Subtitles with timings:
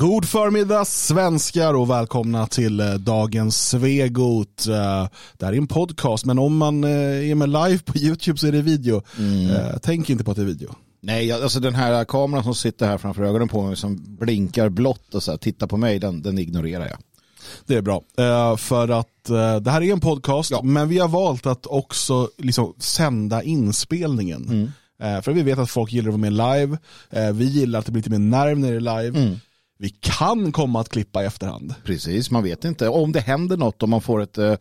[0.00, 4.66] God förmiddag svenskar och välkomna till eh, dagens Svegot.
[4.66, 8.38] Eh, Det här är en podcast men om man eh, är med live på YouTube
[8.38, 9.02] så är det video.
[9.50, 10.74] Eh, Tänk inte på att det är video.
[11.00, 15.14] Nej, alltså den här kameran som sitter här framför ögonen på mig som blinkar blått
[15.14, 16.98] och så här, tittar på mig, den, den ignorerar jag.
[17.66, 18.02] Det är bra.
[18.56, 19.24] För att
[19.62, 20.62] det här är en podcast Ja.
[20.62, 24.72] men vi har valt att också liksom sända inspelningen.
[25.02, 26.78] Eh, För vi vet att folk gillar att vara med live.
[27.32, 29.36] Vi gillar att det blir lite mer nerv när det är live.
[29.82, 31.74] Vi kan komma att klippa i efterhand.
[31.84, 32.88] Precis, man vet inte.
[32.88, 34.54] Om det händer något, om man får ett uh,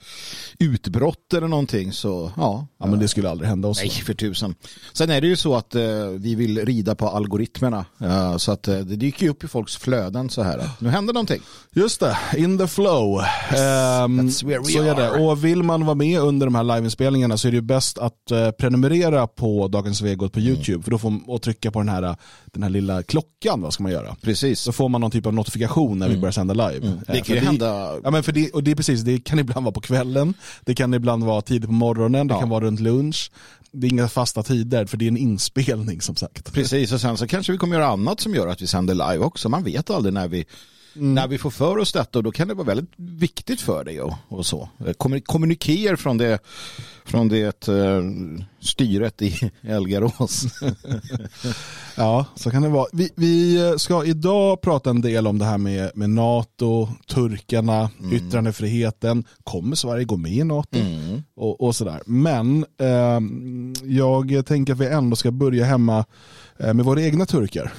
[0.60, 2.68] utbrott eller någonting så, ja.
[2.80, 3.80] Ja, men det skulle aldrig hända oss.
[3.82, 4.56] Nej, för tusen.
[4.94, 5.82] Sen är det ju så att eh,
[6.18, 7.86] vi vill rida på algoritmerna.
[8.02, 10.70] eh, så att det dyker ju upp i folks flöden så här.
[10.80, 11.42] Nu händer någonting.
[11.74, 13.20] Just det, in the flow.
[13.20, 15.10] Ehm, that's where we så är det.
[15.12, 15.22] are.
[15.22, 18.32] Och vill man vara med under de här liveinspelningarna så är det ju bäst att
[18.60, 20.52] prenumerera på Dagens Vegot på Mm.
[20.52, 20.84] YouTube.
[20.84, 22.16] För då får och trycka på den här,
[22.46, 24.16] den här lilla klockan, vad ska man göra?
[24.22, 24.60] Precis.
[24.60, 26.88] Så får man någon typ av notifikation när vi börjar sända live.
[26.88, 27.00] Eh, Mm.
[27.08, 29.64] Det kan ju hända- Ja, men för det, och det är precis, det kan ibland
[29.66, 30.34] vara på kvällen,
[30.66, 32.40] det kan ibland vara tidigt på morgonen, det Ja.
[32.40, 33.32] kan vara runt lunch.
[33.72, 36.54] Det är inga fasta tider, för det är en inspelning som sagt.
[36.54, 39.18] Precis, och sen så kanske vi kommer göra annat som gör att vi sänder live
[39.26, 39.50] också.
[39.50, 40.46] Man vet aldrig när vi,
[40.94, 44.02] när vi får för oss detta och då kan det vara väldigt viktigt för dig
[44.02, 44.70] och, och så.
[44.78, 46.40] Kommu- Kommuniker från det,
[47.06, 48.04] från det uh,
[48.60, 50.46] styret i Elgarås.
[51.96, 52.88] Ja, så kan det vara.
[52.94, 59.24] Vi, vi ska idag prata en del om det här med, med NATO, turkarna, yttrandefriheten.
[59.44, 60.80] Kommer Sverige gå med i NATO?
[61.36, 62.02] Och, och sådär.
[62.06, 66.06] Men ehm, jag tänker att vi ändå ska börja hemma
[66.60, 67.74] eh, med våra egna turkar.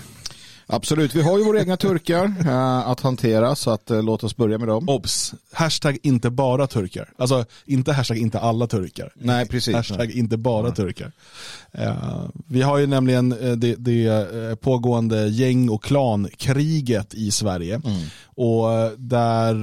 [0.73, 4.37] Absolut, vi har ju våra egna turkar eh, att hantera så att eh, låt oss
[4.37, 4.89] börja med dem.
[4.89, 5.35] Obs!
[5.53, 7.09] Hashtag inte bara turkar.
[7.17, 9.13] Alltså inte hashtag inte alla turkar.
[9.15, 9.75] Nej, precis.
[9.75, 11.13] Hashtag inte bara turkar.
[11.73, 17.81] Eh, vi har ju nämligen det, det pågående gäng och klankriget i Sverige.
[18.25, 19.55] Och eh, där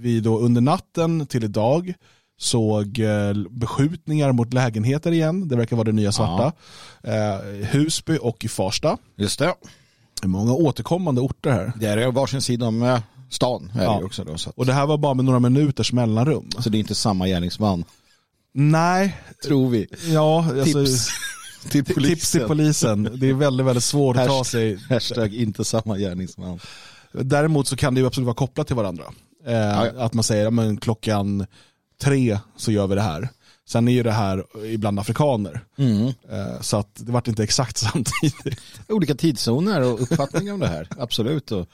[0.00, 1.94] vi då under natten till idag
[2.38, 5.48] såg eh, beskjutningar mot lägenheter igen.
[5.48, 6.52] Det verkar vara det nya svarta.
[7.02, 8.96] Eh, Husby och i Farsta.
[9.16, 9.54] Just det.
[10.20, 11.72] Det är många återkommande orter här.
[11.80, 13.72] Det är varsin sida om eh, stan.
[13.74, 13.98] Är Ja.
[13.98, 16.48] det också då, så, att, Och det här var bara med några minuters mellanrum.
[16.58, 17.84] så det är inte samma gärningsman.
[18.52, 19.86] Nej, Tror vi.
[20.06, 21.08] ja, alltså, Tips
[21.70, 22.40] till Tips polisen.
[22.40, 23.08] till polisen.
[23.20, 24.78] Det är väldigt, väldigt svårt att ta sig.
[24.88, 26.60] Hashtag inte samma gärningsman.
[27.12, 29.04] Däremot så kan det ju absolut vara kopplat till varandra.
[29.46, 29.90] Eh, ja.
[29.98, 31.46] Att man säger, ja, men klockan
[32.02, 33.28] tre så gör vi det här.
[33.68, 35.64] Sen är ju det här ibland afrikaner.
[35.78, 36.06] Mm.
[36.06, 38.60] Eh, så att det vart inte exakt samtidigt.
[38.88, 40.88] olika tidszoner och uppfattningar om det här.
[40.98, 41.52] Absolut.
[41.52, 41.68] Och,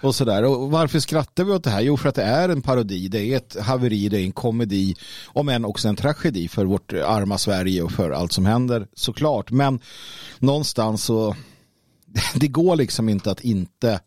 [0.00, 0.44] och sådär.
[0.44, 1.80] Och varför skrattar vi åt det här?
[1.80, 3.08] Jo, för att det är en parodi.
[3.08, 4.94] Det är ett haveri, det är en komedi.
[5.26, 9.50] Om än också en tragedi för vårt arma Sverige och för allt som händer såklart.
[9.50, 9.80] Men
[10.38, 11.36] någonstans så
[12.34, 14.00] det går liksom inte att inte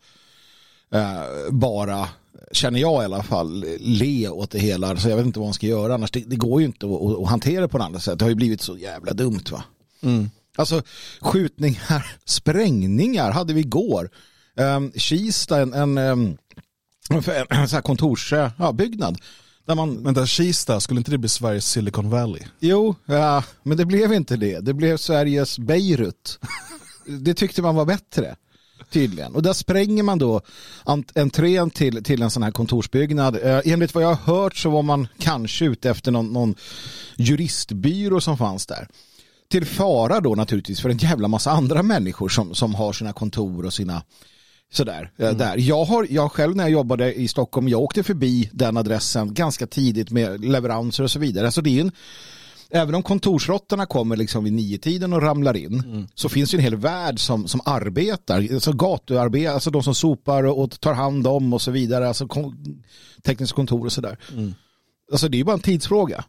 [0.93, 2.09] eh, bara
[2.51, 4.97] känner jag i alla fall, le åt det hela.
[4.97, 6.11] Så jag vet inte vad man ska göra annars.
[6.11, 8.19] Det, det går ju inte att, att, hantera det på något annat sätt.
[8.19, 9.63] Det har ju blivit så jävla dumt va.
[10.55, 10.81] Alltså
[11.21, 14.09] skjutningar, sprängningar hade vi igår.
[14.55, 16.37] Um, Kista, en, en, um,
[17.09, 17.17] en,
[17.49, 19.17] en sån här kontorsbyggnad.
[19.19, 19.25] Ja,
[19.65, 22.41] där man, Vänta, Kista, skulle inte det bli Sveriges Silicon Valley?
[22.59, 24.59] jo, ja, men det blev inte det.
[24.59, 26.39] Det blev Sveriges Beirut.
[27.05, 28.35] det tyckte man var bättre.
[28.91, 29.35] Tydligen.
[29.35, 30.41] Och där spränger man då
[30.85, 33.35] ent- entrén till, till en sån här kontorsbyggnad.
[33.43, 36.55] Eh, enligt vad jag har hört så var man kanske ute efter någon, någon
[37.17, 38.87] juristbyrå som fanns där.
[39.51, 43.65] Till fara då naturligtvis för en jävla massa andra människor som, som har sina kontor
[43.65, 44.03] och sina
[44.73, 45.11] sådär.
[45.17, 45.57] eh, Där.
[45.57, 49.67] Jag, har, jag själv när jag jobbade i Stockholm, jag åkte förbi den adressen ganska
[49.67, 51.45] tidigt med leveranser och så vidare.
[51.45, 51.91] Alltså det är en,
[52.73, 56.63] även om kontorsråttorna kommer liksom vid nio tiden och ramlar in så finns det en
[56.63, 61.53] hel värld som, som arbetar, alltså gatuarbete, alltså de som sopar och, tar hand om
[61.53, 62.83] och så vidare, alltså kon,
[63.23, 64.17] tekniska kontor och sådär.
[65.11, 66.23] Alltså det är ju bara en tidsfråga.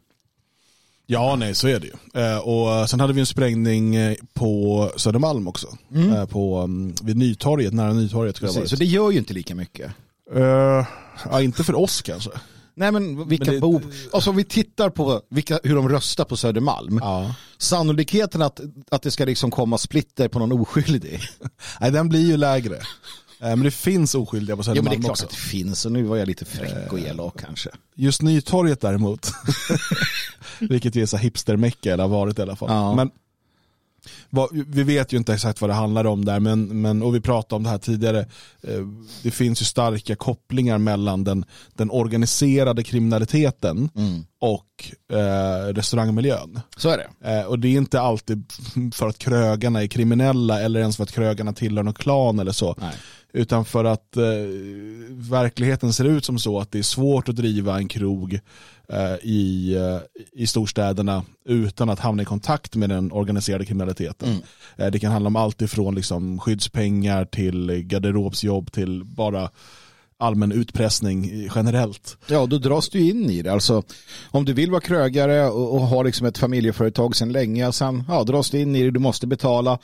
[1.05, 2.21] Ja, nej, så är det ju.
[2.21, 5.67] Eh, och sen hade vi en sprängning eh, på Södermalm också.
[5.95, 8.39] Eh, på, um, vid Nytorget, nära Nytorget.
[8.39, 9.91] Precis, så det gör ju inte lika mycket.
[10.35, 10.85] Eh,
[11.31, 12.29] ja, inte för oss kanske.
[12.75, 13.81] Nej men vilka Men det- bor,
[14.13, 17.35] alltså om vi tittar på vilka, hur de röstar på Södermalm, Ja.
[17.57, 18.59] sannolikheten att,
[18.91, 21.19] att det ska liksom komma splitter på någon oskyldig.
[21.81, 22.75] Nej, den blir ju lägre.
[22.75, 22.81] Eh,
[23.49, 25.25] men det finns oskyldiga på Ja men det Södermalm är klart också.
[25.25, 27.69] att det finns och nu var jag lite fräck och elak kanske.
[27.95, 29.31] Just Nytorget däremot,
[30.59, 32.69] vilket ju är så här hipstermecka, eller har varit i alla fall.
[32.71, 32.95] Ja.
[32.95, 33.11] Men
[34.67, 37.55] vi vet ju inte exakt vad det handlar om där, men, men, och vi pratade
[37.55, 38.19] om det här tidigare.
[38.61, 38.87] Eh,
[39.23, 43.89] det finns ju starka kopplingar mellan den, den organiserade kriminaliteten
[44.39, 46.59] och eh, restaurangmiljön.
[46.77, 47.31] Så är det.
[47.31, 48.51] Eh, och det är inte alltid
[48.93, 52.75] för att krögarna är kriminella eller ens för att krögarna tillhör någon klan eller så.
[52.77, 52.95] Nej.
[53.33, 54.23] Utan för att eh,
[55.09, 58.39] verkligheten ser ut som så att det är svårt att driva en krog
[58.89, 64.29] eh, i, eh, i storstäderna utan att hamna i kontakt med den organiserade kriminaliteten.
[64.29, 64.41] Mm.
[64.77, 69.49] Eh, det kan handla om allt ifrån liksom, skyddspengar till garderobsjobb till bara
[70.17, 72.17] allmän utpressning generellt.
[72.27, 73.53] Ja, då dras du in i det.
[73.53, 73.83] Alltså,
[74.31, 78.23] om du vill vara krögare och, och har liksom ett familjeföretag sedan länge, sen ja,
[78.23, 79.79] dras du in i det, du måste betala.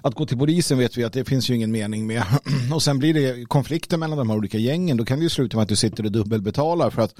[0.00, 2.22] Att gå till polisen vet vi att det finns ju ingen mening med.
[2.74, 4.96] Och sen blir det konflikter mellan de här olika gängen.
[4.96, 7.14] Då kan det ju sluta med att du sitter och dubbelbetalar för att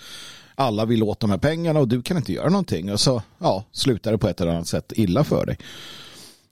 [0.54, 2.92] alla vill åt de här pengarna och du kan inte göra någonting.
[2.92, 5.58] Och så ja, slutar det på ett eller annat sätt illa för dig.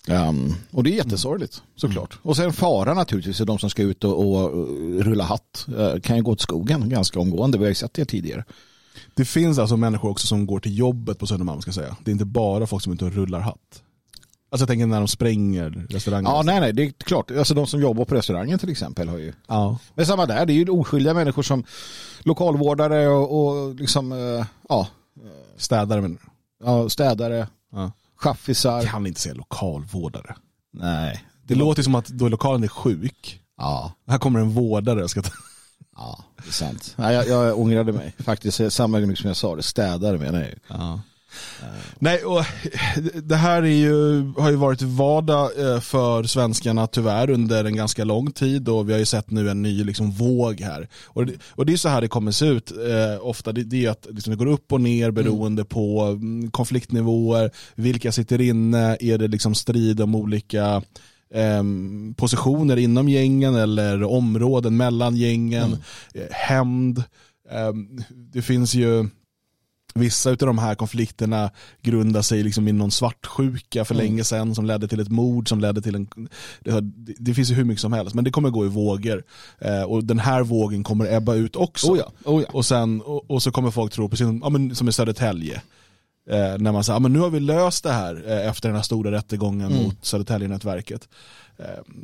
[0.08, 2.12] Um, och det är jättesorgligt såklart.
[2.12, 2.20] Mm.
[2.22, 4.50] Och sen fara naturligtvis är de som ska ut och, och
[5.04, 5.66] rulla hatt.
[5.78, 7.58] Uh, kan ju gå åt skogen ganska omgående.
[7.58, 8.44] Vi har ju sett det tidigare.
[9.14, 11.96] Det finns alltså människor också som går till jobbet på Södermalm ska säga.
[12.04, 13.82] Det är inte bara folk som inte rullar hatt.
[14.50, 16.30] Alltså jag tänker när de spränger restauranger.
[16.30, 17.30] Ja, nej, nej, det är klart.
[17.30, 19.32] Alltså de som jobbar på restaurangen till exempel har ju...
[19.46, 19.78] Ja.
[19.94, 21.64] Men samma där, det är ju oskyldiga människor som
[22.20, 24.88] lokalvårdare och, och liksom, uh, ja.
[25.56, 26.30] Städare menar du?
[26.64, 27.48] Ja, städare.
[27.72, 28.76] Ja chaffisar.
[28.76, 30.36] Jag kan inte säga lokalvårdare.
[30.72, 31.24] Nej.
[31.42, 33.40] Det, det låter som att då lokalen är sjuk.
[33.56, 33.92] Ja.
[34.06, 35.30] Här kommer en vårdare och ska ta...
[35.96, 36.94] Ja, det är sant.
[36.96, 38.14] Nej, jag, jag ångrade mig.
[38.18, 41.00] Faktiskt samma gång som jag sa det, städare menar jag ja.
[41.98, 42.44] Nej, och
[43.22, 48.04] det här är ju, har ju varit vardag eh, för svenskarna tyvärr under en ganska
[48.04, 50.88] lång tid och vi har ju sett nu en ny liksom, våg här.
[51.04, 53.84] Och det, och det är så här det kommer se ut eh, ofta, det, det
[53.84, 55.66] är att liksom, det går upp och ner beroende mm.
[55.66, 60.82] på mm, konfliktnivåer, vilka sitter inne, är det liksom strid om olika
[61.34, 61.62] eh,
[62.16, 65.80] positioner inom gängen eller områden mellan gängen, mm.
[66.14, 66.98] eh, hämnd.
[67.50, 67.72] Eh,
[68.32, 69.08] det finns ju
[69.96, 71.50] Vissa av de här konflikterna
[71.82, 74.06] grundar sig liksom i någon svartsjuka för mm.
[74.06, 76.08] länge sedan som ledde till ett mord som ledde till en...
[76.60, 76.80] Det,
[77.18, 79.24] det finns ju hur mycket som helst men det kommer gå i vågor.
[79.58, 81.92] Eh, och den här vågen kommer ebba ut också.
[81.92, 82.48] Oh ja, oh ja.
[82.52, 85.62] Och, sen, och, och, så kommer folk tro, precis som, ja, men, som i Södertälje.
[86.30, 88.76] Eh, när man säger, ja, men nu har vi löst det här eh, efter den
[88.76, 89.84] här stora rättegången mm.
[89.84, 91.08] mot Södertäljenätverket.
[91.08, 91.45] Ehm,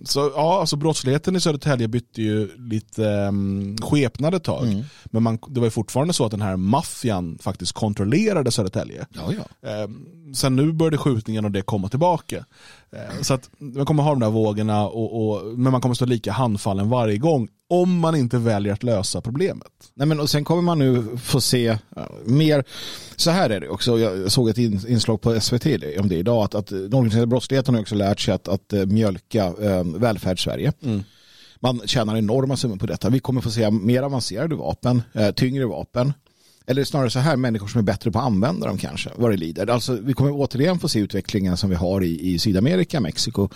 [0.04, 4.66] så ja, alltså brottsligheten i Södertälje bytte ju lite um, skepnad ett tag.
[4.66, 4.84] Mm.
[5.04, 9.06] Men man, det var ju fortfarande så att den här maffian faktiskt kontrollerade Södertälje.
[9.10, 9.84] Ja, ja.
[9.84, 12.36] Um, sen nu började skjutningen och det komma tillbaka.
[12.36, 16.04] Uh, så att man kommer ha de där vågorna, och, och, men man kommer stå
[16.04, 19.72] lika handfallen varje gång om man inte väljer att lösa problemet.
[19.94, 22.64] Nej, men och sen kommer man nu få se ja, mer,
[23.16, 25.66] så här är det också, jag såg ett inslag på SVT
[26.00, 28.86] om det idag, att, att den organiserade brottsligheten har också lärt sig att, att eh,
[29.42, 30.72] mjölka eh, välfärdssverige.
[30.82, 31.02] Mm.
[31.60, 33.10] Man tjänar enorma summor på detta.
[33.10, 36.12] Vi kommer få se mer avancerade vapen, eh, tyngre vapen.
[36.66, 39.36] Eller snarare så här, människor som är bättre på att använda dem kanske, vad det
[39.36, 39.70] lider.
[39.70, 43.48] Alltså, vi kommer återigen få se utvecklingen som vi har i, i Sydamerika, Mexiko,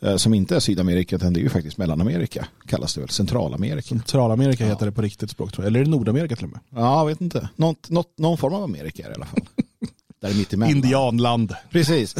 [0.00, 3.88] eh, som inte är Sydamerika utan det är ju faktiskt Mellanamerika, kallas det väl, Centralamerika.
[3.88, 6.60] Centralamerika heter det på riktigt språk tror jag, eller är det Nordamerika till och med?
[6.70, 7.48] Ja, jag vet inte.
[7.56, 9.63] Något, något, någon form av Amerika är det i alla fall.
[10.24, 10.76] Där mitt emellan.
[10.76, 11.54] Indianland.
[11.70, 12.14] Precis.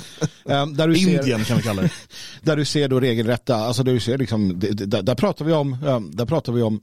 [0.44, 1.90] Um, där du Indien ser, kan vi kalla det.
[2.42, 5.76] där du ser då regelrätta, alltså där du ser liksom, där, där pratar vi om,
[5.84, 6.80] um, där pratar vi om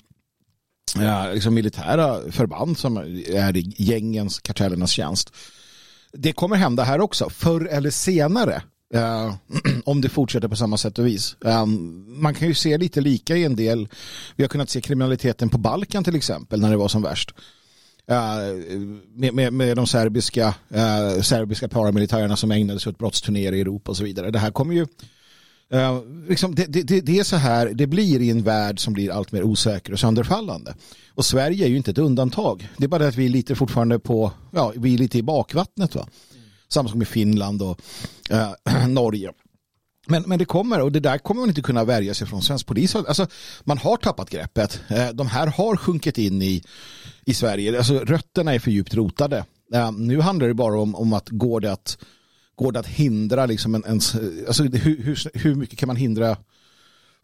[0.96, 2.98] ja, liksom militära förband som
[3.28, 5.34] är i gängens, kartellernas tjänst.
[6.14, 8.62] Det kommer hända här också, förr eller senare.
[8.96, 9.36] Uh,
[9.86, 11.36] om det fortsätter på samma sätt och vis.
[11.40, 13.88] Um, man kan ju se lite lika i en del.
[14.36, 17.32] Vi har kunnat se kriminaliteten på Balkan till exempel när det var som värst.
[19.14, 23.92] Med, med, med, de serbiska, eh, serbiska paramilitärerna som ägnade sig åt brottsturnéer i Europa
[23.92, 24.32] och så vidare.
[24.32, 24.86] Det här kommer ju
[25.74, 29.12] Uh, liksom det, det, det, är så här det blir i en värld som blir
[29.12, 30.76] allt mer osäker och sönderfallande.
[31.16, 32.70] Och Sverige är ju inte ett undantag.
[32.78, 35.24] Det är bara det att vi är lite fortfarande på, ja, vi är lite i
[35.24, 36.02] bakvattnet va.
[36.02, 36.44] Mm.
[36.68, 37.82] Samma som med Finland och
[38.32, 39.32] uh, Norge.
[40.12, 42.66] Men, men det kommer och det där kommer man inte kunna värja sig från svensk
[42.66, 42.96] polis.
[42.96, 43.28] Alltså,
[43.64, 44.82] man har tappat greppet.
[44.92, 46.64] Uh, de här har sjunkit in i,
[47.26, 47.78] i Sverige.
[47.78, 49.46] Alltså, rötterna är för djupt rotade.
[49.98, 51.98] nu handlar det bara om, om att går det att
[52.56, 54.00] går det att hindra liksom en, en
[54.48, 56.38] alltså hur, hur, hur mycket kan man hindra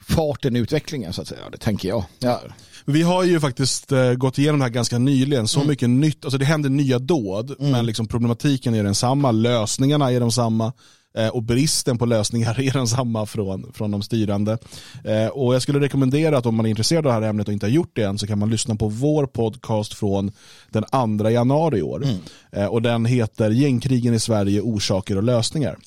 [0.02, 2.06] farten i utvecklingen så att säga, det tänker jag.
[2.20, 2.42] Ja.
[2.86, 5.70] Vi har ju faktiskt eh, gått igenom det här ganska nyligen, så mm.
[5.70, 7.72] mycket nytt, alltså det händer nya dåd, mm.
[7.72, 10.74] men liksom problematiken är densamma, lösningarna är de samma.
[11.18, 14.58] Eh, och bristen på lösningar är densamma från, från de styrande.
[15.04, 17.54] Eh, och jag skulle rekommendera att om man är intresserad av det här ämnet och
[17.54, 20.32] inte har gjort det än så kan man lyssna på vår podcast från
[20.70, 22.04] den 2 januari i år.
[22.04, 22.18] Mm.
[22.52, 25.78] Eh, och den heter Gängkrigen i Sverige, orsaker och lösningar.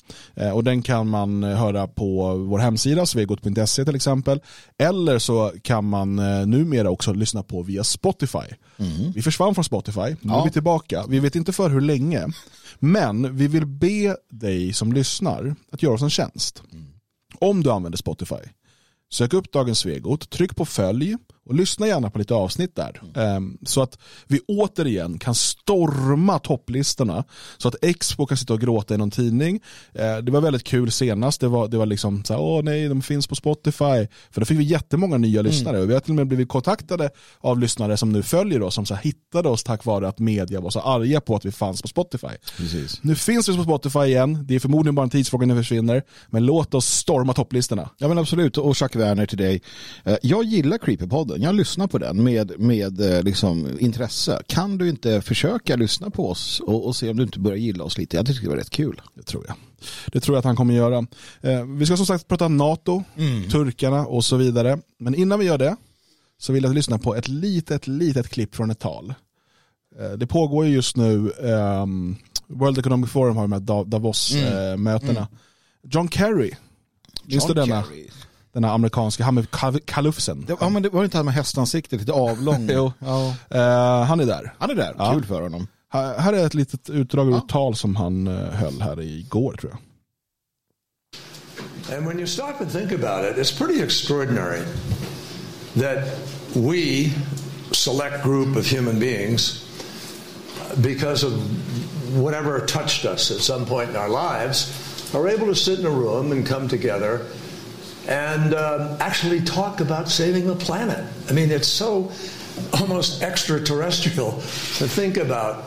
[0.53, 4.39] Och den kan man höra på vår hemsida svegot.se till exempel.
[4.77, 6.15] Eller så kan man
[6.49, 8.37] numera också lyssna på via Spotify.
[8.77, 9.11] Mm.
[9.11, 10.41] Vi försvann från Spotify, nu ja.
[10.41, 11.05] är vi tillbaka.
[11.07, 12.27] Vi vet inte för hur länge.
[12.83, 15.20] Men vi vill be dig som lyssnar
[15.71, 16.63] att göra oss en tjänst.
[16.71, 16.85] Mm.
[17.39, 18.35] Om du använder Spotify
[19.11, 23.01] sök upp Dagens Svegot, tryck på följ och lyssna gärna på lite avsnitt där.
[23.35, 27.23] Um, så att vi återigen kan storma topplistorna.
[27.57, 29.55] Så att Expo kan sitta och gråta i någon tidning.
[29.99, 31.41] Uh, det var väldigt kul senast.
[31.41, 34.07] Det var, det var liksom så här, åh nej, de finns på Spotify.
[34.31, 35.75] För då fick vi jättemånga nya lyssnare.
[35.75, 35.83] Mm.
[35.83, 38.85] Och vi har till och med blivit kontaktade av lyssnare som nu följer oss, som
[38.85, 41.87] så hittade oss tack vare att media var så arga på att vi fanns på
[41.87, 42.27] Spotify.
[42.57, 43.03] Precis.
[43.03, 44.45] Nu finns vi på Spotify igen.
[44.47, 46.03] Det är förmodligen bara en tidsfråga när vi försvinner.
[46.29, 47.89] Men låt oss storma topplistorna.
[47.97, 48.57] Ja men absolut.
[48.57, 49.61] Och Chuck Werner till dig.
[50.07, 54.41] Uh, jag gillar Creepypodden jag lyssnar på den med, med eh, liksom, intresse.
[54.47, 57.83] Kan du inte försöka lyssna på oss och, och se om du inte börjar gilla
[57.83, 58.17] oss lite?
[58.17, 59.01] Jag tycker det var rätt kul.
[59.13, 59.55] Det tror jag.
[60.11, 61.07] Det tror jag att han kommer göra.
[61.41, 63.49] Eh, vi ska som sagt prata NATO, mm.
[63.49, 64.79] turkarna och så vidare.
[64.99, 65.75] Men innan vi gör det
[66.37, 69.13] så vill jag lyssna på ett litet, litet klipp från ett tal.
[69.99, 71.85] Eh, det pågår ju just nu, eh,
[72.47, 75.11] World Economic Forum har de här Davos-mötena.
[75.11, 75.17] Mm.
[75.17, 75.27] Eh, mm.
[75.83, 76.51] John Kerry,
[77.23, 77.83] Minns du denna?
[77.83, 78.09] Kerry
[78.53, 79.47] den här amerikanska Hamid
[79.85, 80.45] Kalufsen.
[80.59, 82.69] Ja, men det var inte han med hästansikte, lite avlång.
[82.73, 82.93] jo.
[82.99, 83.35] Ja.
[83.55, 84.53] Uh, han är där.
[84.59, 85.13] Han är där, ja.
[85.13, 85.67] kul för honom.
[85.89, 87.37] Här, här är ett litet utdrag ur ja.
[87.37, 89.79] ett tal som han uh, höll här igår tror jag.
[91.97, 94.61] And when you stop and think about it, it's pretty extraordinary
[95.75, 96.07] that
[96.53, 97.11] we,
[97.71, 99.65] select group of human beings,
[100.81, 101.33] because of
[102.13, 104.71] whatever touched us at some point in our lives,
[105.13, 107.25] are able to sit in a room and come together
[108.07, 111.05] and um, actually talk about saving the planet.
[111.29, 112.11] I mean, it's so
[112.73, 115.65] almost extraterrestrial to think about,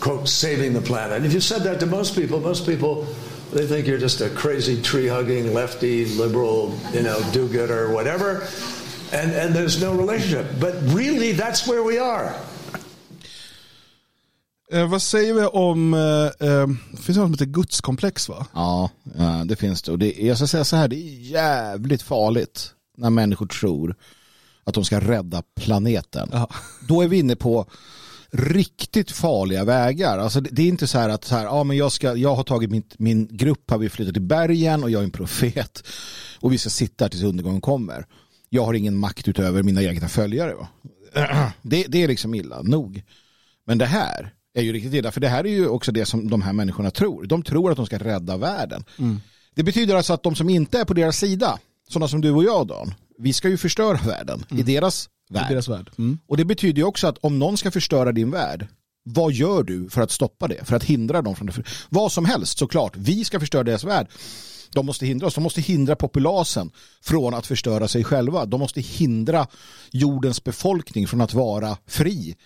[0.00, 1.24] quote, saving the planet.
[1.24, 3.06] If you said that to most people, most people,
[3.52, 7.92] they think you're just a crazy tree hugging, lefty, liberal, you know, do gooder, or
[7.92, 8.46] whatever.
[9.12, 10.46] And, and there's no relationship.
[10.60, 12.36] But really, that's where we are.
[14.72, 18.46] Eh, vad säger vi om, eh, eh, det finns något som heter gudskomplex va?
[18.54, 18.90] Ja,
[19.44, 19.92] det finns det.
[19.92, 23.94] Och det, jag ska säga så här, det är jävligt farligt när människor tror
[24.64, 26.28] att de ska rädda planeten.
[26.32, 26.50] Ja.
[26.88, 27.66] Då är vi inne på
[28.30, 30.18] riktigt farliga vägar.
[30.18, 32.34] Alltså det, det är inte så här att så här, ja, men jag, ska, jag
[32.34, 35.86] har tagit min, min grupp, har vi flyttat till bergen och jag är en profet
[36.40, 38.06] och vi ska sitta här tills undergången kommer.
[38.48, 40.54] Jag har ingen makt utöver mina egna följare.
[40.54, 40.68] Va?
[41.62, 43.02] Det, det är liksom illa nog.
[43.66, 45.12] Men det här, är ju riktigt illa.
[45.12, 47.24] För det här är ju också det som de här människorna tror.
[47.24, 48.84] De tror att de ska rädda världen.
[48.98, 49.20] Mm.
[49.54, 52.44] Det betyder alltså att de som inte är på deras sida, sådana som du och
[52.44, 54.60] jag Dan, vi ska ju förstöra världen mm.
[54.60, 55.50] i deras värld.
[55.50, 55.90] I deras värld.
[55.98, 56.18] Mm.
[56.26, 58.66] Och det betyder ju också att om någon ska förstöra din värld,
[59.04, 60.64] vad gör du för att stoppa det?
[60.64, 61.62] För att hindra dem från det?
[61.88, 62.96] Vad som helst såklart.
[62.96, 64.06] Vi ska förstöra deras värld.
[64.72, 65.34] De måste hindra oss.
[65.34, 66.70] De måste hindra populasen
[67.02, 68.44] från att förstöra sig själva.
[68.44, 69.46] De måste hindra
[69.90, 72.36] jordens befolkning från att vara fri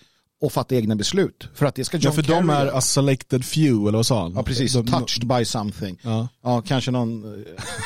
[0.41, 1.47] och fatta egna beslut.
[1.53, 4.05] För att det ska John Ja, för Kerry de är a selected few, eller vad
[4.05, 4.33] sa han?
[4.35, 4.73] Ja, precis.
[4.73, 5.99] De, Touched by something.
[6.01, 7.43] Ja, ja kanske någon,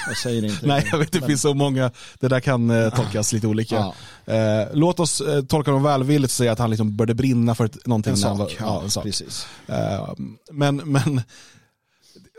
[0.08, 0.68] jag säger det inte.
[0.68, 1.29] Nej, jag vet, det men...
[1.29, 3.94] finns så många, det där kan eh, tolkas lite olika.
[4.25, 4.34] Ja.
[4.34, 7.65] Eh, låt oss eh, tolka dem välvilligt och säga att han liksom började brinna för
[7.65, 8.12] ett, någonting.
[8.12, 9.03] En sak, var, ja, en sak.
[9.03, 9.48] precis.
[9.68, 10.13] Eh,
[10.51, 11.22] men, men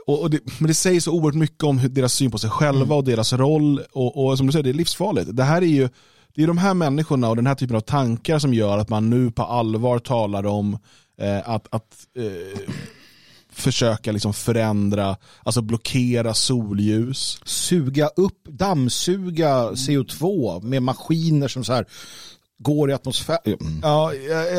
[0.07, 2.51] och, och det, men det säger så oerhört mycket om hur, deras syn på sig
[2.51, 2.97] själva mm.
[2.97, 3.83] och deras roll.
[3.93, 5.37] Och, och som du säger, det är livsfarligt.
[5.37, 5.89] Det här är ju
[6.35, 9.11] det är de här människorna och den här typen av tankar som gör att man
[9.11, 10.79] nu på allvar talar om
[11.21, 12.61] eh, att, att eh,
[13.53, 17.41] försöka liksom förändra, alltså blockera solljus.
[17.45, 21.87] Suga upp, dammsuga CO2 med maskiner som så här
[22.59, 23.81] går i atmosfären.
[23.83, 24.13] Ja,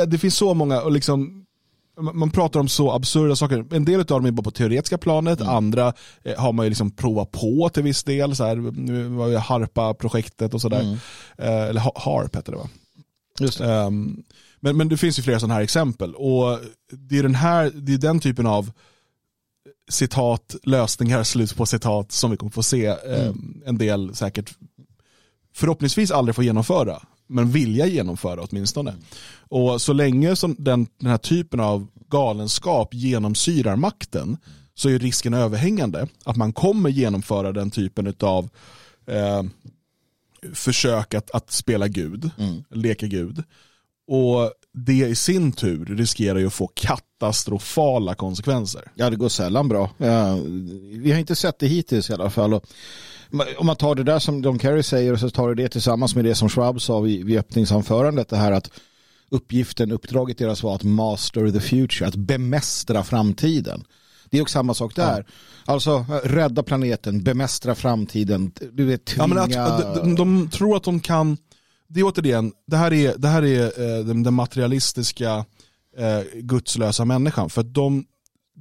[0.07, 1.40] det finns så många och liksom
[2.01, 3.65] man pratar om så absurda saker.
[3.71, 5.53] En del av dem är bara på teoretiska planet, mm.
[5.53, 5.93] andra
[6.23, 8.35] eh, har man ju liksom provat på till viss del.
[8.35, 10.81] Så här, nu var ju Harpa-projektet och sådär.
[10.81, 10.97] Mm.
[11.37, 12.69] Eh, eller HARP heter det va?
[13.39, 13.65] Just det.
[13.65, 14.23] Um,
[14.59, 16.15] men, men det finns ju flera sådana här exempel.
[16.15, 16.59] Och
[16.91, 18.71] det är den, här, det är den typen av
[19.89, 23.29] citat, lösningar, slut på citat som vi kommer få se mm.
[23.29, 24.53] um, en del säkert
[25.55, 28.93] förhoppningsvis aldrig få genomföra men vilja genomföra åtminstone.
[29.49, 34.37] Och så länge som den, den här typen av galenskap genomsyrar makten
[34.73, 38.49] så är risken överhängande att man kommer genomföra den typen av
[39.07, 39.43] eh,
[40.53, 42.63] försök att, att spela Gud, mm.
[42.69, 43.43] leka Gud.
[44.07, 48.91] Och det i sin tur riskerar ju att få katastrofala konsekvenser.
[48.95, 49.89] Ja, det går sällan bra.
[49.97, 50.37] Ja,
[50.81, 52.53] vi har inte sett det hittills i alla fall.
[52.53, 52.65] Och
[53.57, 56.15] om man tar det där som John Kerry säger och så tar du det tillsammans
[56.15, 58.71] med det som Schwab sa vid, vid öppningsanförandet, det här att
[59.29, 63.83] uppgiften, uppdraget deras var att master the future, att bemästra framtiden.
[64.29, 65.25] Det är också samma sak där.
[65.27, 65.73] Ja.
[65.73, 69.47] Alltså rädda planeten, bemästra framtiden, du vet, tvinga...
[69.49, 71.37] Ja, att, de, de, tror att de kan,
[71.87, 75.45] det är återigen, det här är, det här är eh, den, den materialistiska
[75.97, 77.49] eh, gudslösa människan.
[77.49, 78.05] För de,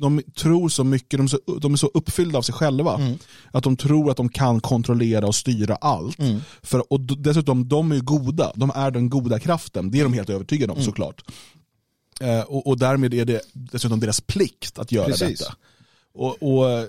[0.00, 3.18] de tror så mycket, de är så, de är så uppfyllda av sig själva Mm.
[3.52, 6.18] att de tror att de kan kontrollera och styra allt.
[6.18, 6.40] Mm.
[6.62, 10.12] För, och dessutom, de är ju goda, de är den goda kraften, det är de
[10.12, 10.86] helt övertygade om Mm.
[10.86, 11.22] såklart.
[12.20, 15.38] Eh, och, och därmed är det dessutom deras plikt att göra Precis.
[15.38, 15.54] detta.
[16.14, 16.86] Och, och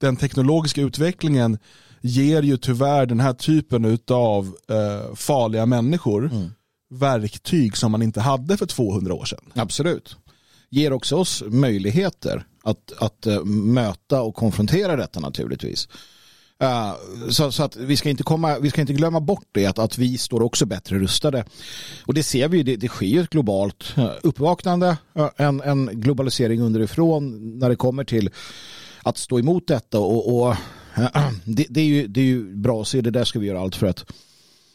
[0.00, 1.58] den teknologiska utvecklingen
[2.00, 6.50] ger ju tyvärr den här typen av eh, farliga människor Mm.
[6.90, 9.44] verktyg som man inte hade för 200 år sedan.
[9.54, 10.16] Absolut.
[10.74, 15.88] Ger också oss möjligheter att, att eh, möta och konfrontera detta naturligtvis.
[16.62, 16.94] Uh,
[17.30, 19.98] så, så att vi ska, inte komma, vi ska inte glömma bort det, att, att
[19.98, 21.44] vi står också bättre rustade.
[22.06, 25.90] Och det ser vi, det, det sker ju ett globalt eh, uppvaknande, uh, en, en
[25.92, 28.30] globalisering underifrån när det kommer till
[29.02, 29.98] att stå emot detta.
[29.98, 30.56] Och, och
[31.44, 33.60] det, det, är ju, det är ju bra att se, det där ska vi göra
[33.60, 34.04] allt för att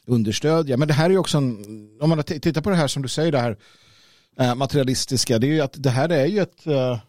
[0.06, 0.78] understödja.
[0.78, 1.58] Men det här är ju också en,
[2.02, 3.58] om man tittar på det här som du säger, det här
[4.40, 7.00] eh, materialistiska, det är ju att det här är ju ett, eh,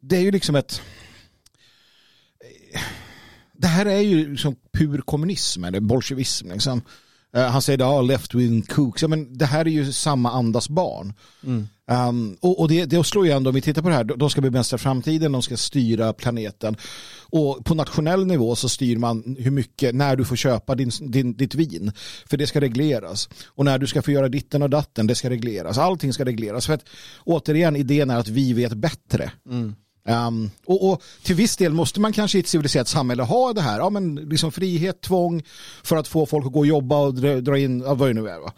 [0.00, 0.82] det är ju liksom ett,
[2.72, 2.80] eh,
[3.52, 6.50] det här är ju liksom pur kommunism eller bolsjevism.
[6.50, 6.82] Liksom.
[7.36, 10.68] Eh, han säger ja, left wing kooks, ja, men det här är ju samma andas
[10.68, 11.14] barn.
[11.90, 14.30] Um, och och det, det slår ju ändå, om vi tittar på det här, de
[14.30, 16.76] ska bemästra framtiden, de ska styra planeten.
[17.30, 21.36] Och på nationell nivå så styr man hur mycket, när du får köpa din, din,
[21.36, 21.92] ditt vin.
[22.26, 23.28] För det ska regleras.
[23.46, 25.78] Och när du ska få göra ditten och datten, det ska regleras.
[25.78, 26.66] Allting ska regleras.
[26.66, 26.84] För att
[27.24, 29.32] återigen, idén är att vi vet bättre.
[30.08, 33.60] Um, och, och till viss del måste man kanske i ett civiliserat samhälle ha det
[33.60, 33.78] här.
[33.78, 35.42] Ja, men liksom frihet, tvång
[35.82, 38.14] för att få folk att gå och jobba och dra, dra in, ja, vad det
[38.14, 38.38] nu är.
[38.38, 38.52] Va?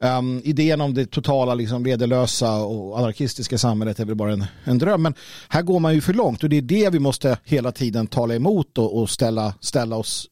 [0.00, 4.78] Um, idén om det totala liksom, vederlösa och anarkistiska samhället är väl bara en, en
[4.78, 5.02] dröm.
[5.02, 5.14] Men
[5.48, 8.34] här går man ju för långt och det är det vi måste hela tiden tala
[8.34, 10.26] emot och, och ställa, ställa oss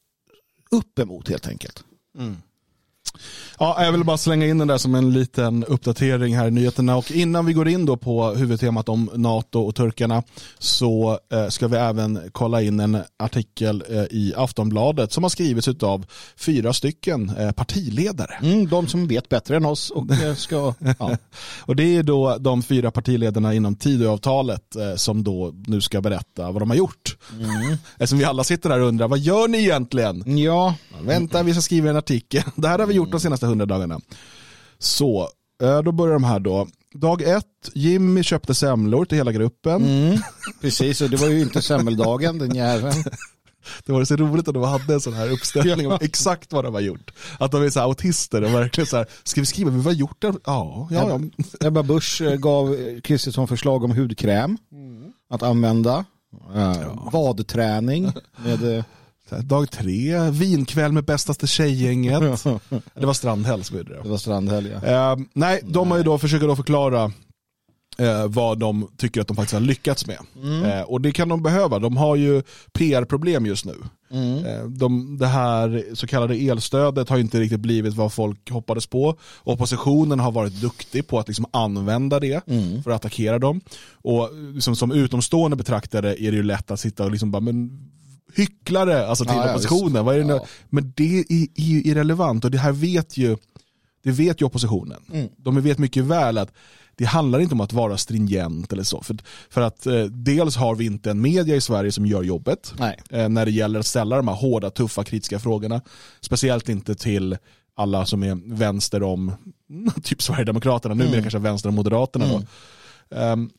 [0.70, 1.84] upp emot helt enkelt.
[2.18, 2.36] Mm.
[3.58, 6.96] Ja, jag vill bara slänga in den där som en liten uppdatering här i nyheterna.
[6.96, 10.22] Och innan vi går in då på huvudtemat om NATO och turkarna
[10.58, 15.68] så eh, ska vi även kolla in en artikel eh, i Aftonbladet som har skrivits
[15.68, 18.34] av fyra stycken eh, partiledare.
[18.42, 20.74] Mm, de som vet bättre än oss och ska...
[20.98, 21.16] Ja.
[21.60, 26.62] Och det är då de fyra partiledarna inom Tidöavtalet som då nu ska berätta vad
[26.62, 27.16] de har gjort.
[27.92, 30.38] Eftersom vi alla sitter där och undrar, vad gör ni egentligen?
[30.38, 32.42] ja, Vänta, vi ska skriva en artikel.
[32.56, 34.00] Det här har vi gjort de senaste hundra dagarna.
[34.78, 35.28] Så,
[35.62, 36.68] eh, då börjar de här då.
[36.94, 39.84] Dag ett, Jimmy köpte semlor till hela gruppen.
[39.84, 40.18] mm,
[40.60, 41.00] precis.
[41.00, 43.04] Och det var ju inte semmeldagen, den jäveln.
[43.86, 46.74] Det var så roligt att de hade en sån här uppställning om exakt vad de
[46.74, 47.10] har gjort.
[47.38, 49.92] Att de är så här autister och verkligen så här, ska vi skriva, vi har
[49.92, 50.34] gjort det?
[50.44, 51.20] Ja, ja,
[51.60, 51.66] ja.
[51.66, 54.58] Ebba Busch eh, gav Kristersson förslag om hudkräm
[55.30, 56.04] att använda.
[56.54, 58.12] Uh, Vadträning
[58.44, 58.84] med...
[59.30, 62.44] här, Dag tre, vinkväll med bästaste tjejgänget.
[62.94, 64.02] Det var Strandhäll som gjorde det.
[64.02, 65.12] Det var Strandhäll ja.
[65.12, 67.12] Eh, nej, de har ju då försöker då förklara
[67.98, 70.18] eh, vad de tycker att de faktiskt har lyckats med.
[70.64, 71.78] Eh, och det kan de behöva.
[71.78, 73.74] De har ju PR-problem just nu.
[74.46, 79.16] Eh, de, det här så kallade elstödet har inte riktigt blivit vad folk hoppades på.
[79.44, 82.44] Oppositionen har varit duktig på att liksom använda det
[82.84, 83.60] för att attackera dem.
[83.92, 87.70] Och liksom, som utomstående betraktare är det ju lätt att sitta och liksom bara, men
[88.34, 90.04] hycklare alltså till Ja, oppositionen.
[90.04, 90.26] Vad är det?
[90.34, 90.46] Ja.
[90.68, 93.36] Men det är, ju irrelevant och det här vet ju
[94.02, 95.02] det vet ju oppositionen.
[95.12, 95.28] Mm.
[95.36, 96.52] De vet mycket väl att
[96.94, 99.02] det handlar inte om att vara stringent eller så.
[99.02, 99.16] För,
[99.50, 102.74] för att eh, dels har vi inte en media i Sverige som gör jobbet
[103.10, 105.80] eh, när det gäller att ställa de här hårda, tuffa, kritiska frågorna.
[106.20, 107.36] Speciellt inte till
[107.74, 109.32] alla som är vänster om
[110.02, 111.22] typ Sverigedemokraterna, numera Mm.
[111.22, 112.26] kanske vänster om Moderaterna.
[112.28, 112.42] Då.
[113.16, 113.50] Ehm,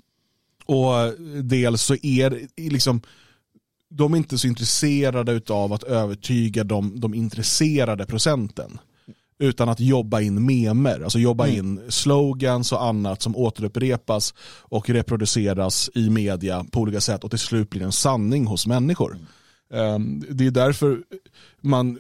[0.66, 3.02] och dels så är det liksom
[3.90, 8.80] de är inte så intresserade av att övertyga de, de intresserade procenten.
[9.40, 15.90] Utan att jobba in memer, alltså jobba in slogans och annat som återupprepas och reproduceras
[15.96, 19.18] i media på olika sätt och till slut blir en sanning hos människor.
[19.74, 21.04] Ehm, det är därför
[21.62, 21.94] man,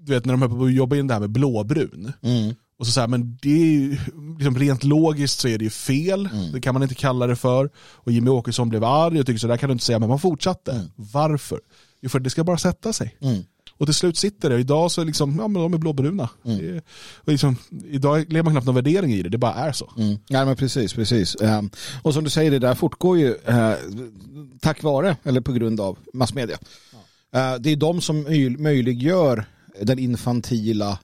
[0.00, 2.54] du vet när de höll på att jobba in det här med blåbrun, Mm.
[2.78, 3.96] Och så säger men det är ju,
[4.38, 7.70] liksom rent logiskt så är det ju fel, det kan man inte kalla det för.
[7.76, 10.18] Och Jimmy Åkesson blev arg och tyckte så där kan du inte säga, men man
[10.18, 10.88] fortsatte.
[10.96, 11.60] Varför?
[12.00, 13.16] Jo, för det ska bara sätta sig.
[13.20, 13.42] Mm.
[13.78, 16.28] Och till slut sitter det, idag så liksom, ja men de är blåbruna.
[16.44, 16.82] Är-
[17.14, 17.56] Och liksom,
[17.90, 19.92] idag lever man knappt någon värdering i det, det bara är så.
[19.98, 20.18] Mm.
[20.28, 21.36] Ja, men precis, precis.
[21.40, 21.70] Ehm,
[22.02, 23.72] och som du säger, det där fortgår ju eh,
[24.60, 26.58] tack vare, eller på grund av massmedia.
[27.34, 29.44] Eh, det är de som möj- möjliggör
[29.82, 30.98] den infantila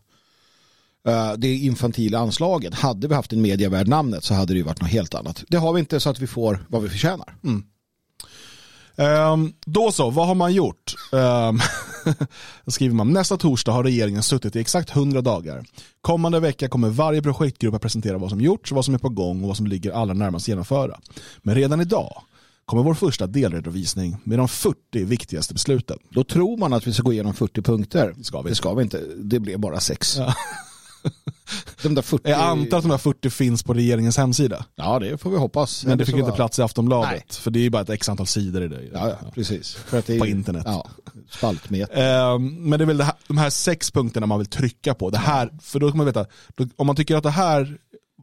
[1.37, 2.75] det infantila anslaget.
[2.75, 5.45] Hade vi haft en media värd namnet så hade det ju varit något helt annat.
[5.49, 7.37] Det har vi inte så att vi får vad vi förtjänar.
[8.97, 10.95] Ehm, då så, vad har man gjort?
[12.65, 15.65] Då skriver man, nästa torsdag har regeringen suttit i exakt 100 dagar.
[16.01, 19.43] Kommande vecka kommer varje projektgrupp att presentera vad som gjorts, vad som är på gång
[19.43, 21.01] och vad som ligger allra närmast genomföra.
[21.43, 22.23] Men redan idag
[22.65, 25.99] kommer vår första delredovisning med de 40 viktigaste besluten.
[26.11, 28.15] Då tror man att vi ska gå igenom 40 punkter.
[28.17, 29.01] Det ska vi Det ska vi inte.
[29.17, 30.17] Det blev bara sex.
[30.17, 30.35] Ja.
[31.83, 32.31] De där 40...
[32.31, 34.65] Jag antar att de här 40 finns på regeringens hemsida.
[34.75, 35.85] Ja, det får vi hoppas.
[35.85, 37.11] Men det fick inte var- plats i Aftonbladet.
[37.11, 37.25] Nej.
[37.31, 38.83] För det är ju bara ett x antal sidor i det.
[38.93, 39.75] Ja, ja, precis.
[39.75, 40.63] För att det är, På internet.
[40.67, 40.89] Ja,
[41.31, 41.91] spaltmet.
[41.97, 45.11] Eh, men det är väl det här, de här sex punkterna man vill trycka på.
[45.11, 46.27] Det här, för då kan man veta,
[46.77, 47.77] om man tycker att det här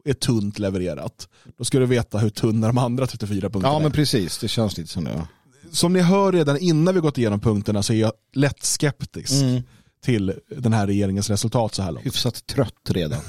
[0.05, 3.83] är tunt levererat, då ska du veta hur tunna de andra 34 punkterna Ja, är.
[3.83, 4.37] men precis.
[4.37, 5.27] Det känns lite som det.
[5.71, 9.61] Som ni hör redan innan vi gått igenom punkterna så är jag lätt skeptisk Mm.
[10.01, 12.05] Till den här regeringens resultat så här långt.
[12.05, 13.21] Hyfsat trött redan.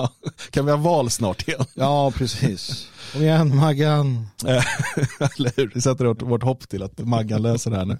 [0.50, 1.64] kan vi ha val snart igen?
[1.74, 2.88] Ja, precis.
[3.12, 4.26] Kom igen Maggan.
[4.46, 4.64] Eh,
[5.38, 5.70] Eller hur?
[5.74, 7.98] Vi sätter vårt, vårt hopp till att Maggan löser det här nu.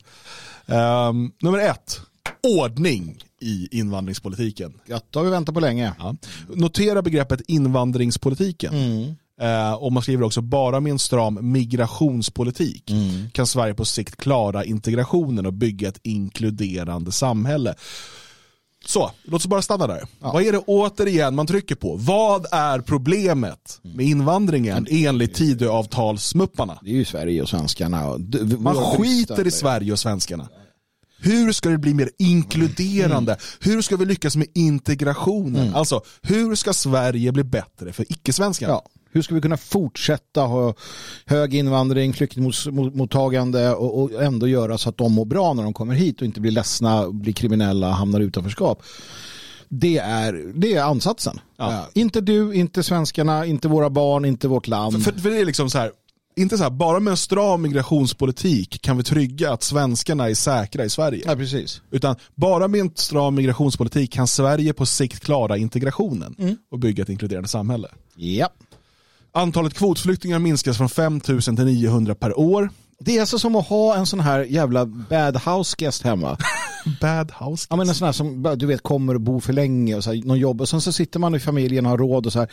[0.67, 2.01] Ehm, nummer ett,
[2.43, 4.81] ordning i invandringspolitiken.
[4.87, 5.93] Gött, har vi väntat på länge.
[5.99, 6.17] Ja.
[6.49, 8.75] Notera begreppet invandringspolitiken.
[8.75, 9.15] Mm.
[9.41, 13.31] Eh, och man skriver också bara med en stram migrationspolitik Mm.
[13.31, 17.75] kan Sverige på sikt klara integrationen och bygga ett inkluderande samhälle.
[18.87, 20.03] Så, låt oss bara stanna där.
[20.19, 21.97] Vad är det återigen man trycker på?
[21.97, 26.79] Vad är problemet med invandringen enligt Tidöavtalsmupparna?
[26.83, 28.19] Det är ju Sverige och svenskarna.
[28.59, 29.51] Man skiter i.
[29.51, 30.49] Sverige och svenskarna.
[31.23, 33.37] Hur ska det bli mer inkluderande?
[33.61, 35.75] Hur ska vi lyckas med integrationen?
[35.75, 38.69] Alltså, hur ska Sverige bli bättre för icke-svenskar?
[38.69, 38.83] Ja.
[39.13, 40.75] Hur ska vi kunna fortsätta ha
[41.27, 45.95] hög invandring, flyktingmottagande och, och ändå göra så att de mår bra när de kommer
[45.95, 48.83] hit och inte blir ledsna, blir kriminella, hamnar i utanförskap.
[49.69, 51.41] Det är, det är ansatsen.
[51.57, 51.73] Ja.
[51.73, 51.89] Ja.
[51.95, 55.05] Inte du, inte svenskarna, inte våra barn, inte vårt land.
[55.05, 55.91] För, för det är liksom så här,
[56.37, 60.85] inte så här, bara med en stram migrationspolitik kan vi trygga att svenskarna är säkra
[60.85, 61.23] i Sverige.
[61.27, 61.83] Ja, precis.
[61.91, 67.09] Utan bara med en stram migrationspolitik kan Sverige på sikt klara integrationen och bygga ett
[67.09, 67.89] inkluderande samhälle.
[68.17, 68.49] Ja.
[69.33, 72.71] Antalet kvotflyktingar minskas från 5 000 till 900 per år.
[72.99, 76.39] Det är alltså som att ha en sån här jävla bad house guest hemma.
[77.01, 77.67] Bad house.
[77.71, 80.13] Ja, men en sån här som du vet kommer och bor för länge och så
[80.13, 82.39] här, någon jobb och sen så sitter man i familjen och har råd och så
[82.39, 82.49] här.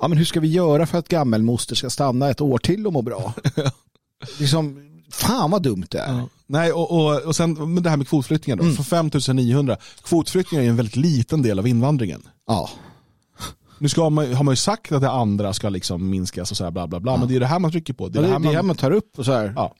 [0.00, 2.92] Ja men hur ska vi göra för att gammelmoster ska stanna ett år till och
[2.92, 3.34] må bra?
[4.38, 4.76] liksom,
[5.10, 6.22] fan vad dumt det är.
[6.46, 8.64] Nej, och, och, och sen men det här med kvotflyktingar då.
[8.64, 9.76] Från 5 900.
[10.02, 12.22] Kvotflyktingar är en väldigt liten del av invandringen.
[12.46, 12.70] Ja.
[13.78, 16.64] Nu ska man, har man ju sagt att det andra ska liksom minskas och så
[16.64, 17.16] här bla bla bla.
[17.16, 18.08] Men det är det här man trycker på.
[18.08, 19.52] Det är är det här det här man, man tar upp och så här.
[19.56, 19.74] ja.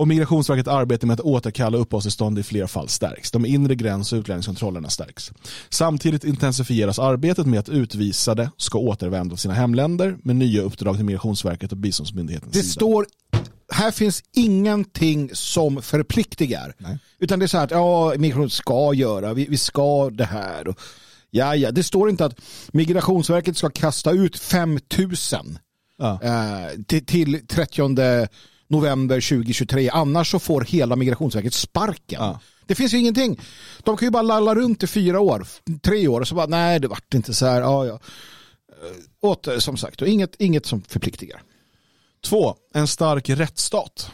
[0.00, 3.30] Och Migrationsverket arbetar med att återkalla uppehållstillstånd i fler fall stärks.
[3.30, 5.32] De inre gräns och utlänningskontrollerna stärks.
[5.68, 11.04] Samtidigt intensifieras arbetet med att utvisade ska återvända till sina hemländer med nya uppdrag till
[11.04, 13.06] Migrationsverket och biståndsmyndighetens Det står,
[13.72, 16.74] här finns ingenting som förpliktigar.
[16.78, 16.98] Nej.
[17.18, 20.68] Utan det är så här att ja, migration ska göra, vi, vi ska det här.
[20.68, 20.78] Och,
[21.30, 22.40] ja, ja, det står inte att
[22.72, 25.58] Migrationsverket ska kasta ut 5000
[25.98, 26.20] Ja.
[26.22, 28.28] eh, till, till 30
[28.68, 29.90] november 2023.
[29.90, 32.22] Annars så får hela Migrationsverket sparken.
[32.22, 32.40] Ja.
[32.66, 33.40] Det finns ju ingenting.
[33.84, 35.46] De kan ju bara lalla runt i fyra år,
[35.82, 37.60] tre år och så bara nej det vart inte så här.
[37.60, 37.92] Ja, ja.
[38.72, 38.96] Eh,
[39.28, 41.42] Åter som sagt, och inget, inget som förpliktigar.
[42.24, 44.10] Två, en stark rättsstat.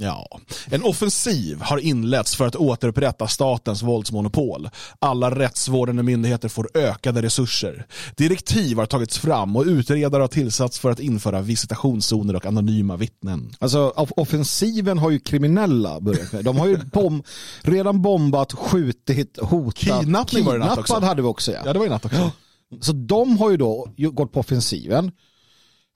[0.00, 4.68] Ja, en offensiv har inletts för att återupprätta statens våldsmonopol.
[4.98, 7.86] Alla rättsvårdande myndigheter får ökade resurser.
[8.16, 13.52] Direktiv har tagits fram och utredare har tillsatts för att införa visitationszoner och anonyma vittnen.
[13.58, 16.44] Alltså off- offensiven har ju kriminella börjat med.
[16.44, 17.22] De har ju bom
[17.62, 19.74] redan bombat, skjutit, hotat.
[20.00, 21.00] Kidnappning var det natt också.
[21.00, 21.60] Hade vi också ja.
[21.64, 22.30] Ja, det var ju natt också.
[22.80, 25.10] Så de har ju då gått på offensiven.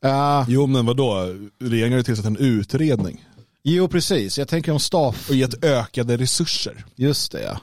[0.05, 1.27] Uh, Jo, men vadå?
[1.61, 3.25] Regeringen har ju tillsatt en utredning
[3.63, 5.29] jo precis, jag tänker om staff.
[5.31, 6.85] och gett ökade resurser.
[6.95, 7.61] Just det ja.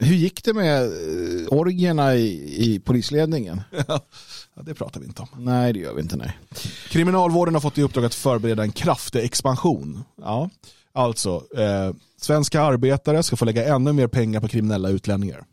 [0.00, 3.60] Hur gick det med uh, orgierna i, i polisledningen?
[4.54, 5.28] Ja, det pratar vi inte om.
[5.44, 6.38] Nej det gör vi inte nej.
[6.88, 10.04] Kriminalvården har fått i uppdrag att förbereda en kraftig expansion.
[10.20, 10.50] Ja,
[10.94, 15.44] alltså, eh, svenska arbetare ska få lägga ännu mer pengar på kriminella utlänningar.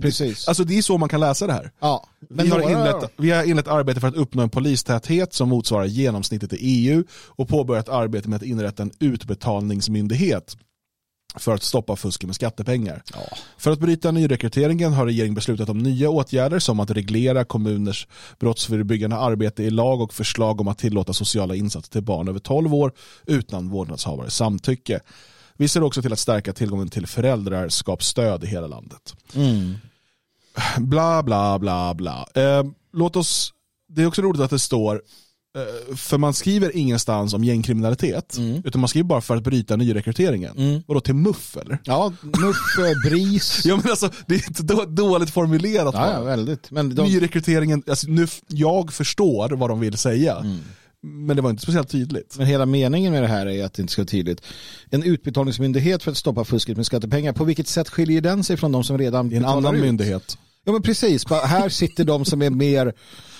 [0.00, 0.48] Precis.
[0.48, 1.70] Alltså det är så man kan läsa det här.
[1.80, 2.06] ja.
[2.28, 5.84] Vi har, några- inlett, vi har inlett arbete för att uppnå en polistäthet som motsvarar
[5.84, 10.56] genomsnittet i EU och påbörjat arbete med att inrätta en utbetalningsmyndighet
[11.36, 13.02] för att stoppa fusket med skattepengar.
[13.58, 18.06] För att bryta nyrekryteringen har regeringen beslutat om nya åtgärder som att reglera kommuners
[18.38, 22.74] brottsförebyggande arbete i lag och förslag om att tillåta sociala insatser till barn över 12
[22.74, 22.92] år
[23.26, 25.00] utan vårdnadshavares samtycke.
[25.56, 29.74] Vi ser också till att stärka tillgången till föräldraskapsstöd i hela landet Mm.
[30.78, 32.26] bla bla bla bla.
[32.34, 33.52] Eh, låt oss,
[33.88, 35.02] det är också roligt att det står
[35.96, 38.62] för man skriver ingenstans om gängkriminalitet, Mm.
[38.64, 40.82] utan man skriver bara för att bryta nyrekryteringen.
[40.86, 41.78] Och då till MUF eller?
[41.84, 43.62] Ja, Muff, eh, BRIS.
[43.64, 45.94] Ja men alltså, det är inte då, dåligt formulerat.
[45.94, 46.70] Ja, ja, väldigt.
[46.70, 50.58] Men de, Nyrekryteringen, alltså, nu, jag förstår vad de vill säga, Mm.
[51.26, 52.34] men det var inte speciellt tydligt.
[52.38, 54.42] men hela meningen med det här är att det inte ska vara tydligt.
[54.90, 58.72] En utbetalningsmyndighet för att stoppa fusket med skattepengar, på vilket sätt skiljer den sig från
[58.72, 59.82] de som redan Det är en betalar annan ut?
[59.82, 60.38] myndighet.
[60.64, 62.94] Ja men precis, här sitter de som är mer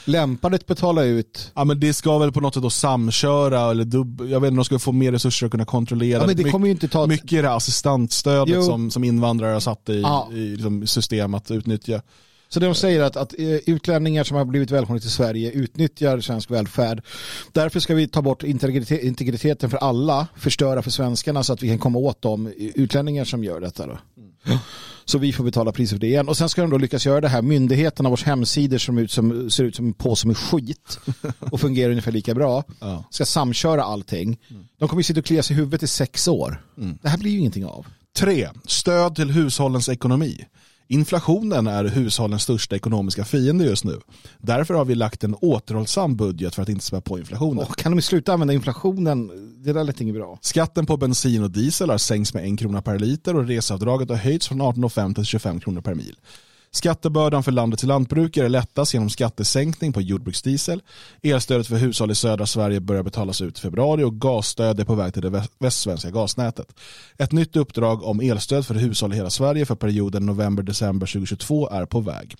[0.05, 1.53] lämpade att betala ut.
[1.55, 4.57] Ja men det ska väl på något sätt då samköra eller dubb, jag vet inte,
[4.59, 6.21] de ska få mer resurser att kunna kontrollera.
[6.21, 7.07] Ja, men det My- kommer ju inte ta...
[7.07, 8.63] Mycket är det assistansstödet Jo.
[8.63, 10.29] som, som invandrare har satt i, Ja.
[10.33, 12.03] i liksom system att utnyttja.
[12.49, 16.51] Så de säger att, att eh, utlänningar som har blivit välkomna till Sverige utnyttjar svensk
[16.51, 17.03] välfärd.
[17.53, 21.69] Därför ska vi ta bort integritet, integriteten för alla, förstöra för svenskarna så att vi
[21.69, 23.87] kan komma åt de utlänningar som gör detta.
[23.87, 23.99] Då.
[25.11, 26.29] Så vi får betala priset för det igen.
[26.29, 27.43] Och sen ska de då lyckas göra det här.
[27.43, 30.99] Myndigheterna vars hemsidor som ut som, ser ut som en påse med skit
[31.39, 33.05] och fungerar ungefär lika bra Ja.
[33.11, 34.39] ska samköra allting.
[34.79, 36.63] De kommer ju sitta och klia sig i huvudet i sex år.
[37.03, 37.87] Det här blir ju ingenting av.
[38.17, 38.49] 3.
[38.67, 40.45] Stöd till hushållens ekonomi.
[40.93, 44.01] Inflationen är hushållens största ekonomiska fiende just nu.
[44.39, 47.59] Därför har vi lagt en återhållsam budget för att inte spä på inflationen.
[47.59, 49.31] Och kan de sluta använda inflationen?
[49.65, 50.39] Det där lät inget bra.
[50.43, 54.17] Skatten på bensin och diesel har sänkts med en krona per liter och reseavdraget har
[54.17, 56.17] höjts från 18,50 till 25 kronor per mil.
[56.73, 60.83] Skattebördan för landets lantbrukare lättas genom skattesänkning på jordbruksdiesel.
[61.23, 64.95] Elstödet för hushåll i södra Sverige börjar betalas ut i februari och gasstöd är på
[64.95, 66.67] väg till det västsvenska gasnätet.
[67.19, 71.87] Ett nytt uppdrag om elstöd för hushåll i hela Sverige för perioden november-december 2022 är
[71.87, 72.37] på väg.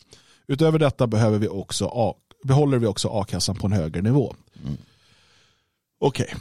[0.47, 4.35] Utöver detta behöver vi också behåller vi också a-kassan på en högre nivå.
[4.63, 4.77] Mm.
[6.01, 6.35] Okej.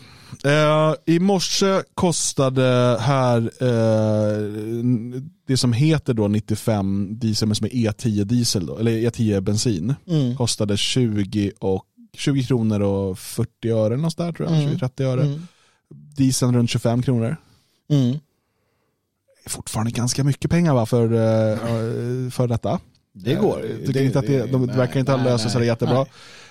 [0.43, 4.43] Eh, I morse kostade här eh,
[5.47, 9.95] det som heter då 95 diesel men som är E10 diesel då, eller E10 bensin
[10.37, 14.77] kostade 20, och, 20 kronor och 40 öre någonstans där tror jag, Mm.
[14.77, 15.21] 20-30 öre.
[15.23, 15.47] Mm.
[16.17, 17.37] Dieseln runt 25 kronor.
[17.89, 18.17] Mm.
[19.47, 22.79] Fortfarande ganska mycket pengar va, för, eh, för detta.
[23.23, 23.65] Det går.
[23.65, 26.05] Jag tycker inte att det, de nej, verkar inte ha löst det så nej, jättebra.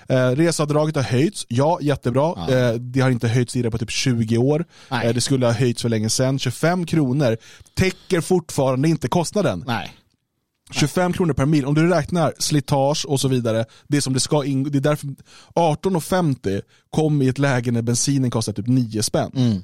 [0.09, 2.33] Eh, reseavdraget har höjts, ja jättebra.
[2.35, 2.55] Ja.
[2.55, 4.65] Eh, det har inte höjts tidigare på typ 20 år.
[4.91, 6.39] Eh, det skulle ha höjts för länge sedan.
[6.39, 7.37] 25 kronor
[7.73, 9.63] täcker fortfarande inte kostnaden.
[9.67, 9.95] Nej.
[10.71, 14.45] 25 kronor per mil, om du räknar slitage och så vidare, det som det ska
[14.45, 15.07] ingå, det är därför
[15.55, 19.31] 18,50 kom i ett läge när bensinen kostar typ 9 spänn.
[19.35, 19.63] Mm.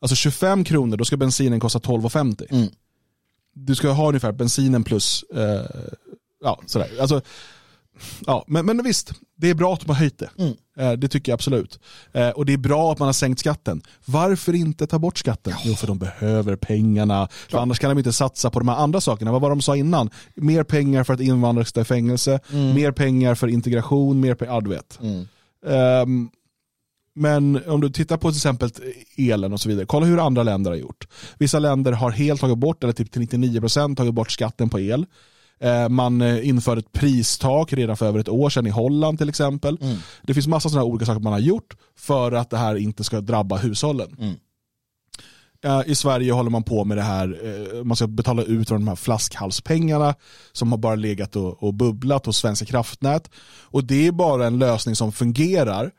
[0.00, 2.46] Alltså 25 kronor, då ska bensinen kosta 12,50.
[2.50, 2.68] Mm.
[3.54, 5.66] Du ska ha ungefär bensinen plus, eh,
[6.40, 6.90] ja sådär.
[7.00, 7.20] Alltså,
[8.26, 10.30] ja, men, men visst, det är bra att de har höjt det.
[10.38, 10.54] Mm.
[10.78, 11.80] Eh, det tycker jag absolut.
[12.12, 13.82] Eh, och det är bra att man har sänkt skatten.
[14.04, 15.52] Varför inte ta bort skatten?
[15.64, 17.28] Jo, för de behöver pengarna.
[17.48, 19.32] För annars kan de inte satsa på de här andra sakerna.
[19.32, 20.10] Vad var de sa innan?
[20.34, 24.60] Mer pengar för att invandrare ska i fängelse, mer pengar för integration, mer pengar, ja
[24.60, 24.98] du vet.
[25.02, 25.26] Mm.
[25.66, 26.30] Ehm,
[27.14, 28.70] men om du tittar på till exempel
[29.16, 31.08] elen och så vidare, kolla hur andra länder har gjort.
[31.38, 35.06] Vissa länder har helt tagit bort, eller typ till 99% tagit bort skatten på el.
[35.60, 39.28] Eh, Man eh, införde ett pristak redan för över ett år sedan i Holland till
[39.28, 39.78] exempel.
[39.80, 39.96] Mm.
[40.22, 43.20] Det finns massa sådana olika saker man har gjort för att det här inte ska
[43.20, 44.16] drabba hushållen.
[44.18, 44.34] Mm.
[45.64, 48.96] Eh, I Sverige håller man på med det här, man ska betala ut de här
[48.96, 50.14] flaskhalspengarna
[50.52, 53.30] som har bara legat och, och bubblat hos Svenska kraftnät.
[53.62, 55.90] Och det är bara en lösning som fungerar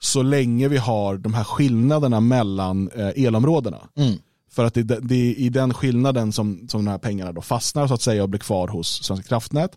[0.00, 3.78] så länge vi har de här skillnaderna mellan elområdena.
[3.96, 4.18] Mm.
[4.58, 7.86] För att det, det är i den skillnaden som, som de här pengarna då fastnar
[7.88, 9.76] så att säga och blir kvar hos Svenska kraftnät.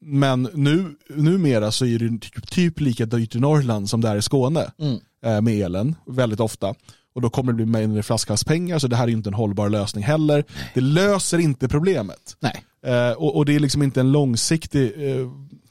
[0.00, 4.16] Men nu, numera så är det typ, typ lika dyrt i Norrland som det är
[4.16, 4.98] i Skåne Mm.
[5.24, 6.74] eh, med elen, väldigt ofta.
[7.14, 10.04] Och då kommer det bli mindre flaskhalspengar så det här är inte en hållbar lösning
[10.04, 10.44] heller.
[10.74, 12.36] Det löser inte problemet.
[12.40, 12.64] Nej.
[12.86, 14.92] Eh, och, och det är liksom inte en långsiktig...
[14.96, 15.28] Eh,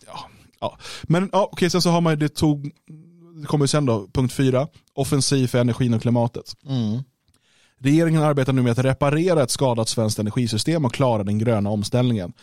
[0.08, 0.78] ja, ja.
[1.04, 2.72] Men ja, okej, sen så har man det tog,
[3.42, 6.54] det kommer sen då, punkt fyra, offensiv för energin och klimatet.
[6.70, 7.04] Mm.
[7.86, 12.34] Regeringen arbetar nu med att reparera ett skadat svenskt energisystem och klara den gröna omställningen.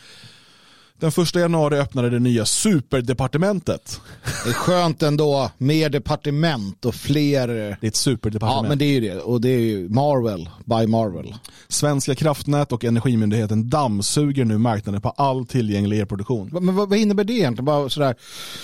[0.99, 4.01] Den första januari öppnade det nya superdepartementet.
[4.43, 5.51] Det är skönt ändå.
[5.57, 7.47] Mer departement och fler.
[7.47, 8.67] Det är ett Ja, superdepartement.
[8.69, 9.19] men det är ju det.
[9.19, 11.35] Och det är ju Marvel by Marvel.
[11.67, 16.49] Svenska kraftnät och Energimyndigheten dammsuger nu marknaden på all tillgänglig elproduktion.
[16.51, 17.65] Men vad, vad innebär det egentligen?
[17.65, 18.15] Bara sådär.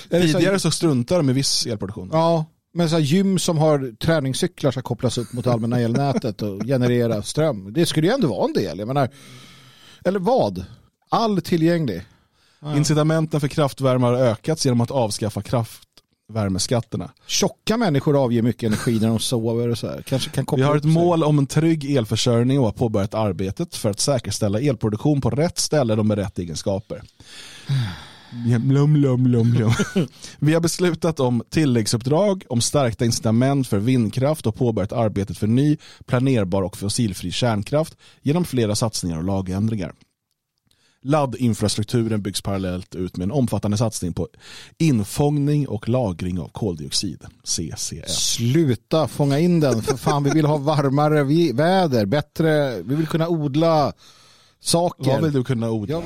[0.10, 2.10] Tidigare så struntar de i viss elproduktion.
[2.14, 6.62] Ja, men så här, gym som har träningscyklar ska kopplas upp mot allmänna elnätet och
[6.66, 7.74] generera ström.
[7.74, 8.80] Det skulle ju ändå vara en del.
[8.80, 9.10] Jag menar,
[10.06, 10.66] eller vad?
[11.10, 12.06] All tillgänglig.
[12.76, 17.12] Incitamenten för kraftvärme har ökats genom att avskaffa kraftvärmeskatterna.
[17.28, 20.02] Tjocka människor avger mycket energi när de sover och så här.
[20.02, 23.76] Kanske kan koppla Vi har ett mål om en trygg elförsörjning och har påbörjat arbetet
[23.76, 27.02] för att säkerställa elproduktion på rätt ställe och med rätt egenskaper.
[28.32, 29.72] Blum, blum, blum, blum.
[30.40, 35.78] Vi har beslutat om tilläggsuppdrag om stärkta incitament för vindkraft och påbörjat arbetet för ny,
[36.06, 39.94] planerbar och fossilfri kärnkraft genom flera satsningar och lagändringar.
[41.02, 44.28] Laddinfrastrukturen byggs parallellt ut med en omfattande satsning på
[44.78, 48.12] infångning och lagring av koldioxid, CCS.
[48.12, 53.28] Sluta fånga in den, för fan vi vill ha varmare väder, bättre, vi vill kunna
[53.28, 53.94] odla
[54.60, 55.12] saker.
[55.12, 56.02] Vad vill du kunna odla?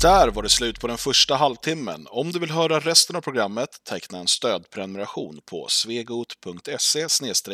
[0.00, 2.06] Där var det slut på den första halvtimmen.
[2.10, 7.08] Om du vill höra resten av programmet, teckna en stödprenumeration på svegot.se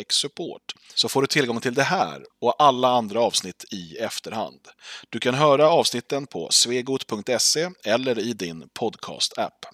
[0.09, 0.63] support
[0.95, 4.61] så får du tillgång till det här och alla andra avsnitt i efterhand.
[5.11, 9.67] Du kan höra avsnitten på svegot.se eller i din podcast-app.